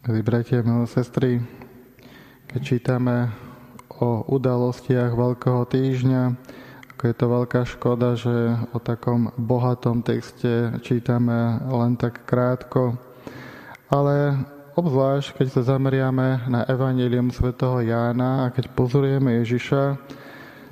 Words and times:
Milí 0.00 0.24
bratia, 0.24 0.64
milé 0.64 0.88
sestry, 0.88 1.44
keď 2.48 2.60
čítame 2.64 3.36
o 4.00 4.24
udalostiach 4.32 5.12
Veľkého 5.12 5.68
týždňa, 5.68 6.40
ako 6.96 7.02
je 7.04 7.14
to 7.20 7.26
veľká 7.28 7.60
škoda, 7.68 8.16
že 8.16 8.32
o 8.72 8.80
takom 8.80 9.28
bohatom 9.36 10.00
texte 10.00 10.72
čítame 10.80 11.60
len 11.68 12.00
tak 12.00 12.24
krátko. 12.24 12.96
Ale 13.92 14.40
obzvlášť, 14.72 15.36
keď 15.36 15.46
sa 15.52 15.76
zameriame 15.76 16.48
na 16.48 16.64
Evangelium 16.64 17.28
svätého 17.28 17.84
Jána 17.84 18.48
a 18.48 18.56
keď 18.56 18.72
pozorujeme 18.72 19.44
Ježiša, 19.44 20.00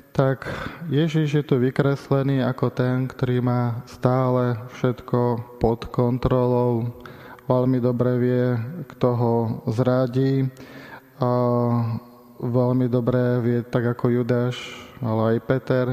tak 0.09 0.49
Ježiš 0.89 1.29
je 1.37 1.43
tu 1.45 1.61
vykreslený 1.61 2.41
ako 2.49 2.73
ten, 2.73 3.05
ktorý 3.05 3.45
má 3.45 3.85
stále 3.85 4.57
všetko 4.73 5.53
pod 5.61 5.85
kontrolou, 5.93 6.97
veľmi 7.49 7.81
dobre 7.81 8.11
vie, 8.21 8.45
kto 8.93 9.07
ho 9.17 9.35
zradí 9.73 10.45
a 11.17 11.31
veľmi 12.37 12.85
dobre 12.85 13.41
vie, 13.41 13.59
tak 13.65 13.97
ako 13.97 14.21
Judáš, 14.21 14.61
ale 15.01 15.35
aj 15.35 15.37
Peter. 15.49 15.87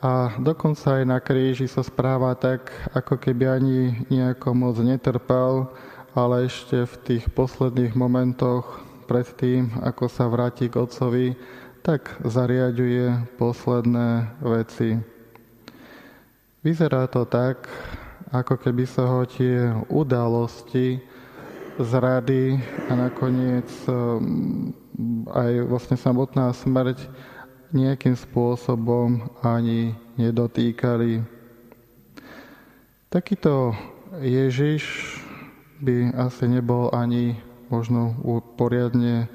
A 0.00 0.32
dokonca 0.40 0.96
aj 0.96 1.04
na 1.04 1.18
kríži 1.20 1.68
sa 1.68 1.84
správa 1.84 2.32
tak, 2.32 2.72
ako 2.96 3.20
keby 3.20 3.44
ani 3.50 3.78
nejako 4.08 4.56
moc 4.56 4.80
netrpel, 4.80 5.68
ale 6.16 6.48
ešte 6.48 6.88
v 6.88 6.94
tých 7.04 7.24
posledných 7.36 7.92
momentoch 7.92 8.80
pred 9.04 9.28
tým, 9.36 9.68
ako 9.84 10.08
sa 10.08 10.24
vráti 10.24 10.72
k 10.72 10.80
Otcovi, 10.80 11.36
tak 11.84 12.16
zariaduje 12.24 13.36
posledné 13.36 14.40
veci. 14.40 14.98
Vyzerá 16.64 17.06
to 17.06 17.22
tak, 17.28 17.68
ako 18.32 18.60
keby 18.60 18.84
sa 18.84 19.08
ho 19.08 19.24
tie 19.24 19.72
udalosti 19.88 21.00
zrady 21.78 22.58
a 22.90 22.92
nakoniec 22.98 23.68
um, 23.86 24.74
aj 25.30 25.52
vlastne 25.68 25.96
samotná 25.96 26.50
smrť 26.50 27.06
nejakým 27.70 28.16
spôsobom 28.16 29.28
ani 29.44 29.94
nedotýkali. 30.16 31.20
Takýto 33.08 33.72
Ježiš 34.20 34.84
by 35.80 36.16
asi 36.16 36.44
nebol 36.48 36.90
ani 36.90 37.38
možno 37.68 38.16
poriadne 38.56 39.28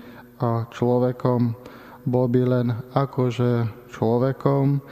človekom, 0.73 1.55
bol 2.03 2.25
by 2.27 2.41
len 2.43 2.67
akože 2.91 3.69
človekom 3.93 4.83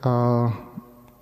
a 0.00 0.14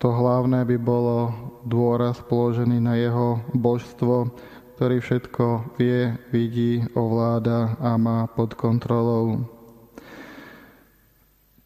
to 0.03 0.11
hlavné 0.11 0.67
by 0.67 0.75
bolo 0.75 1.31
dôraz 1.63 2.19
položený 2.27 2.75
na 2.83 2.99
jeho 2.99 3.39
božstvo, 3.55 4.35
ktorý 4.75 4.99
všetko 4.99 5.79
vie, 5.79 6.19
vidí, 6.27 6.83
ovláda 6.91 7.79
a 7.79 7.95
má 7.95 8.27
pod 8.27 8.51
kontrolou. 8.59 9.47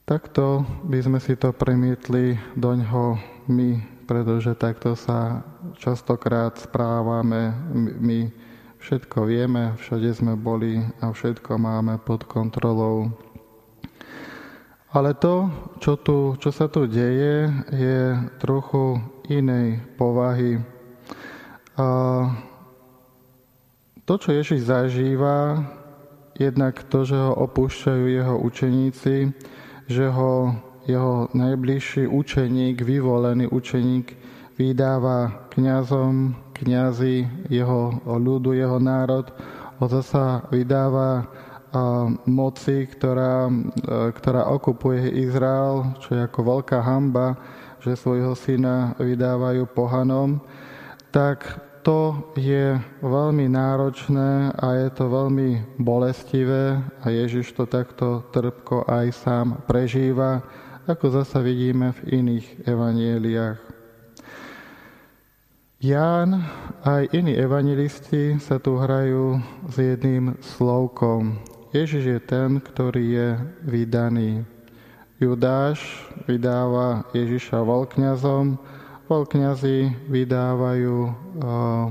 Takto 0.05 0.69
by 0.85 1.01
sme 1.01 1.17
si 1.17 1.33
to 1.33 1.49
premietli 1.49 2.37
do 2.53 2.77
ňoho 2.77 3.17
my, 3.49 3.81
pretože 4.05 4.53
takto 4.53 4.93
sa 4.93 5.41
častokrát 5.81 6.61
správame. 6.61 7.57
My 7.97 8.29
všetko 8.77 9.25
vieme, 9.25 9.73
všade 9.81 10.13
sme 10.13 10.37
boli 10.37 10.85
a 11.01 11.09
všetko 11.09 11.57
máme 11.57 11.97
pod 12.05 12.29
kontrolou. 12.29 13.09
Ale 14.87 15.19
to, 15.19 15.51
čo, 15.83 15.99
tu, 15.99 16.39
čo 16.39 16.49
sa 16.55 16.71
tu 16.71 16.87
deje, 16.87 17.51
je 17.75 18.15
trochu 18.39 19.03
inej 19.27 19.83
povahy. 19.99 20.63
A 21.75 21.87
to, 24.07 24.13
čo 24.15 24.31
Ježiš 24.31 24.63
zažíva, 24.63 25.59
jednak 26.39 26.87
to, 26.87 27.03
že 27.03 27.19
ho 27.19 27.35
opúšťajú 27.35 28.05
jeho 28.07 28.35
učeníci, 28.39 29.15
že 29.91 30.05
ho 30.07 30.55
jeho 30.87 31.27
najbližší 31.35 32.07
učeník, 32.07 32.79
vyvolený 32.79 33.51
učeník, 33.51 34.15
vydáva 34.55 35.51
kňazom, 35.51 36.31
kňazi, 36.55 37.27
jeho 37.51 37.99
ľudu, 38.07 38.55
jeho 38.55 38.79
národ, 38.79 39.27
ho 39.77 39.85
zasa 39.91 40.47
vydáva 40.49 41.27
moci, 42.25 42.85
ktorá, 42.87 43.47
e, 43.47 43.53
ktorá 44.13 44.49
okupuje 44.53 45.11
Izrael, 45.23 45.97
čo 46.03 46.15
je 46.15 46.21
ako 46.23 46.39
veľká 46.57 46.79
hamba, 46.83 47.37
že 47.81 47.97
svojho 47.97 48.33
syna 48.35 48.97
vydávajú 48.99 49.69
pohanom, 49.71 50.41
tak 51.13 51.67
to 51.87 52.33
je 52.35 52.75
veľmi 52.99 53.47
náročné 53.47 54.51
a 54.59 54.67
je 54.75 54.89
to 54.91 55.07
veľmi 55.07 55.79
bolestivé 55.79 56.83
a 56.99 57.07
Ježiš 57.07 57.55
to 57.55 57.63
takto 57.63 58.27
trpko 58.35 58.83
aj 58.83 59.15
sám 59.15 59.63
prežíva, 59.63 60.43
ako 60.83 61.23
zasa 61.23 61.39
vidíme 61.39 61.95
v 61.95 62.19
iných 62.19 62.67
evanieliách. 62.67 63.59
Ján 65.77 66.41
aj 66.81 67.13
iní 67.13 67.37
evangelisti 67.37 68.41
sa 68.41 68.57
tu 68.57 68.81
hrajú 68.81 69.37
s 69.69 69.77
jedným 69.77 70.33
slovkom. 70.41 71.37
Ježiš 71.75 72.03
je 72.03 72.19
ten, 72.23 72.63
ktorý 72.63 73.03
je 73.03 73.29
vydaný. 73.67 74.47
Judáš 75.19 75.83
vydáva 76.29 77.03
Ježiša 77.11 77.59
veľkňazom, 77.65 78.55
veľkňazi 79.11 80.07
vydávajú 80.07 80.97
eh, 81.03 81.87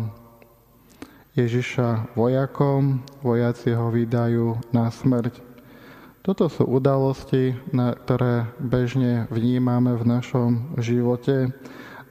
Ježiša 1.37 2.17
vojakom, 2.17 3.05
vojaci 3.21 3.77
ho 3.77 3.93
vydajú 3.93 4.57
na 4.73 4.89
smrť. 4.89 5.45
Toto 6.25 6.49
sú 6.49 6.65
udalosti, 6.65 7.55
na 7.71 7.93
ktoré 7.93 8.49
bežne 8.57 9.29
vnímame 9.29 9.95
v 9.95 10.09
našom 10.09 10.75
živote 10.81 11.53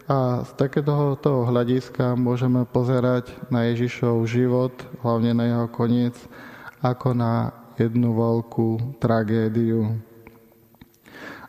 a 0.06 0.46
z 0.46 0.52
takéhoto 0.56 1.50
hľadiska 1.50 2.14
môžeme 2.14 2.70
pozerať 2.70 3.34
na 3.50 3.66
Ježišov 3.74 4.30
život, 4.30 4.72
hlavne 5.02 5.34
na 5.34 5.44
jeho 5.50 5.68
koniec, 5.74 6.14
ako 6.85 7.18
na 7.18 7.50
jednu 7.81 8.13
veľkú 8.13 9.01
tragédiu. 9.01 9.97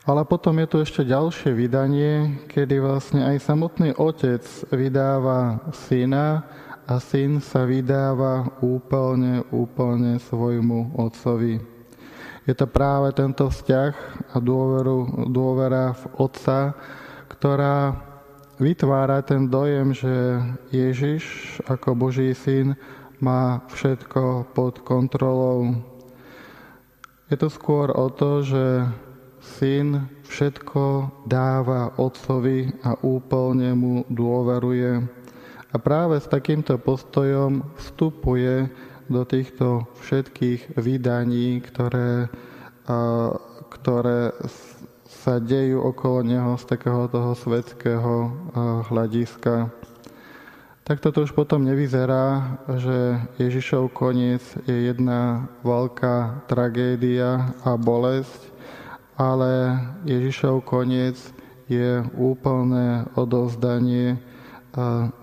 Ale 0.07 0.23
potom 0.23 0.55
je 0.63 0.67
tu 0.71 0.77
ešte 0.79 1.03
ďalšie 1.03 1.51
vydanie, 1.51 2.39
kedy 2.47 2.79
vlastne 2.79 3.27
aj 3.27 3.43
samotný 3.43 3.91
otec 3.99 4.43
vydáva 4.71 5.67
syna 5.75 6.47
a 6.87 7.03
syn 7.03 7.43
sa 7.43 7.67
vydáva 7.67 8.63
úplne, 8.63 9.43
úplne 9.51 10.23
svojmu 10.23 10.95
otcovi. 10.95 11.59
Je 12.47 12.55
to 12.55 12.71
práve 12.71 13.11
tento 13.19 13.51
vzťah 13.51 13.93
a 14.31 14.37
dôveru, 14.39 15.27
dôvera 15.35 15.99
v 15.99 16.31
otca, 16.31 16.79
ktorá 17.27 17.99
vytvára 18.63 19.27
ten 19.27 19.51
dojem, 19.51 19.91
že 19.91 20.15
Ježiš 20.71 21.59
ako 21.67 21.99
Boží 21.99 22.31
syn 22.39 22.79
má 23.21 23.65
všetko 23.73 24.53
pod 24.53 24.85
kontrolou. 24.85 25.77
Je 27.27 27.37
to 27.37 27.51
skôr 27.51 27.91
o 27.91 28.07
to, 28.13 28.45
že 28.47 28.65
syn 29.59 30.11
všetko 30.27 31.11
dáva 31.27 31.95
otcovi 31.99 32.71
a 32.83 32.99
úplne 33.03 33.75
mu 33.75 33.95
dôveruje. 34.11 35.07
A 35.71 35.77
práve 35.79 36.19
s 36.23 36.31
takýmto 36.31 36.79
postojom 36.79 37.63
vstupuje 37.79 38.71
do 39.07 39.23
týchto 39.23 39.87
všetkých 40.03 40.79
vydaní, 40.79 41.63
ktoré, 41.63 42.27
ktoré 43.71 44.35
sa 45.07 45.39
dejú 45.39 45.83
okolo 45.83 46.27
neho 46.27 46.59
z 46.59 46.65
takého 46.67 47.07
toho 47.07 47.35
svetského 47.35 48.15
hľadiska. 48.91 49.71
Takto 50.87 51.11
to 51.11 51.27
už 51.27 51.35
potom 51.35 51.67
nevyzerá, 51.67 52.63
že 52.79 53.19
Ježišov 53.43 53.91
koniec 53.91 54.39
je 54.71 54.87
jedna 54.87 55.51
veľká 55.67 56.47
tragédia 56.47 57.59
a 57.67 57.75
bolesť, 57.75 58.55
ale 59.19 59.83
Ježišov 60.07 60.63
koniec 60.63 61.19
je 61.67 62.07
úplné 62.15 63.03
odovzdanie 63.19 64.23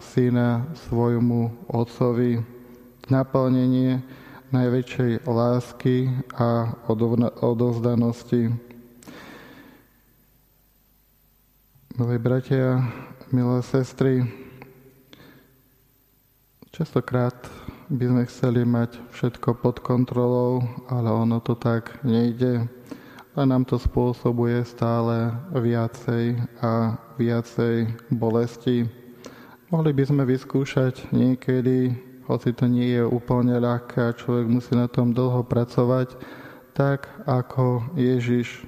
syna 0.04 0.68
svojmu 0.92 1.72
otcovi, 1.72 2.44
naplnenie 3.08 4.04
najväčšej 4.52 5.24
lásky 5.24 6.12
a 6.36 6.76
odovzdanosti. 7.40 8.52
Milí 11.96 12.18
bratia, 12.20 12.84
milé 13.32 13.64
sestry, 13.64 14.43
Častokrát 16.74 17.38
by 17.94 18.06
sme 18.10 18.24
chceli 18.26 18.66
mať 18.66 18.98
všetko 19.14 19.62
pod 19.62 19.78
kontrolou, 19.86 20.66
ale 20.90 21.14
ono 21.14 21.38
to 21.38 21.54
tak 21.54 22.02
nejde. 22.02 22.66
A 23.38 23.46
nám 23.46 23.70
to 23.70 23.78
spôsobuje 23.78 24.66
stále 24.66 25.38
viacej 25.54 26.42
a 26.66 26.98
viacej 27.22 27.94
bolesti. 28.10 28.90
Mohli 29.70 29.94
by 29.94 30.04
sme 30.10 30.24
vyskúšať 30.26 31.14
niekedy 31.14 31.94
hoci 32.24 32.56
to 32.56 32.72
nie 32.72 32.96
je 32.96 33.04
úplne 33.04 33.60
ľahké 33.60 34.00
a 34.00 34.16
človek 34.16 34.48
musí 34.48 34.74
na 34.80 34.88
tom 34.88 35.12
dlho 35.12 35.44
pracovať, 35.44 36.16
tak 36.72 37.12
ako 37.28 37.84
Ježiš 38.00 38.64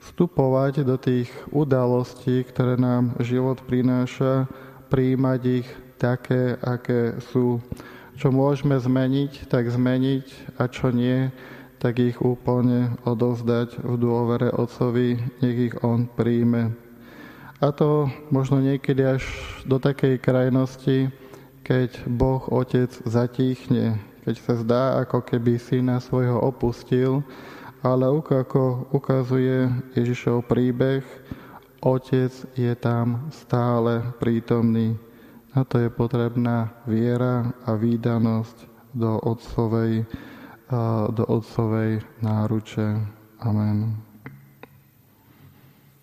vstupovať 0.00 0.84
do 0.84 0.96
tých 1.00 1.32
udalostí, 1.48 2.44
ktoré 2.44 2.76
nám 2.76 3.16
život 3.20 3.60
prináša, 3.64 4.48
príjmať 4.90 5.40
ich 5.62 5.68
také, 5.96 6.58
aké 6.58 7.22
sú. 7.30 7.62
Čo 8.18 8.34
môžeme 8.34 8.76
zmeniť, 8.76 9.48
tak 9.48 9.70
zmeniť 9.70 10.58
a 10.60 10.68
čo 10.68 10.92
nie, 10.92 11.32
tak 11.80 11.96
ich 11.96 12.20
úplne 12.20 13.00
odovzdať 13.08 13.80
v 13.80 13.94
dôvere 13.96 14.52
Otcovi, 14.52 15.16
nech 15.40 15.72
ich 15.72 15.74
On 15.80 16.04
príjme. 16.04 16.76
A 17.64 17.72
to 17.72 18.12
možno 18.28 18.60
niekedy 18.60 19.04
až 19.04 19.24
do 19.64 19.80
takej 19.80 20.20
krajnosti, 20.20 21.08
keď 21.64 22.04
Boh 22.04 22.44
Otec 22.52 22.92
zatíchne, 23.08 23.96
keď 24.24 24.34
sa 24.36 24.54
zdá, 24.60 24.82
ako 25.00 25.24
keby 25.24 25.56
syna 25.56 26.00
svojho 26.00 26.36
opustil, 26.40 27.24
ale 27.80 28.04
ako 28.12 28.92
ukazuje 28.92 29.72
Ježišov 29.96 30.44
príbeh, 30.44 31.00
Otec 31.80 32.32
je 32.54 32.72
tam 32.76 33.32
stále 33.32 34.04
prítomný. 34.20 34.96
Na 35.56 35.64
to 35.64 35.80
je 35.80 35.90
potrebná 35.90 36.70
viera 36.86 37.50
a 37.66 37.74
výdanosť 37.74 38.68
do 38.94 39.18
Otcovej 39.20 40.04
do 41.10 41.24
Otcovej 41.26 41.98
náruče. 42.22 42.86
Amen. 43.42 44.09